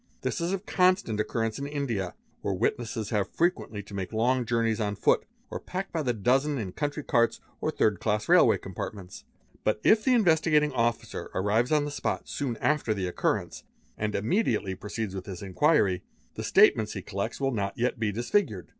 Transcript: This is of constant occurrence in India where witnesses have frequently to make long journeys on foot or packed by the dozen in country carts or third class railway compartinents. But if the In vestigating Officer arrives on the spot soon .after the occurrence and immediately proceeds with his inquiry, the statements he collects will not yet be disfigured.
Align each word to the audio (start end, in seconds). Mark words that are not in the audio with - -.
This 0.21 0.41
is 0.41 0.51
of 0.51 0.65
constant 0.65 1.19
occurrence 1.19 1.59
in 1.59 1.67
India 1.67 2.15
where 2.41 2.55
witnesses 2.55 3.11
have 3.11 3.29
frequently 3.29 3.83
to 3.83 3.93
make 3.93 4.11
long 4.11 4.47
journeys 4.47 4.79
on 4.81 4.95
foot 4.95 5.25
or 5.51 5.59
packed 5.59 5.93
by 5.93 6.01
the 6.01 6.11
dozen 6.11 6.57
in 6.57 6.71
country 6.71 7.03
carts 7.03 7.39
or 7.59 7.69
third 7.69 7.99
class 7.99 8.27
railway 8.27 8.57
compartinents. 8.57 9.25
But 9.63 9.79
if 9.83 10.03
the 10.03 10.15
In 10.15 10.23
vestigating 10.25 10.73
Officer 10.73 11.29
arrives 11.35 11.71
on 11.71 11.85
the 11.85 11.91
spot 11.91 12.27
soon 12.27 12.57
.after 12.57 12.95
the 12.95 13.07
occurrence 13.07 13.63
and 13.95 14.15
immediately 14.15 14.73
proceeds 14.73 15.13
with 15.13 15.27
his 15.27 15.43
inquiry, 15.43 16.01
the 16.33 16.43
statements 16.43 16.93
he 16.93 17.03
collects 17.03 17.39
will 17.39 17.51
not 17.53 17.77
yet 17.77 17.99
be 17.99 18.11
disfigured. 18.11 18.69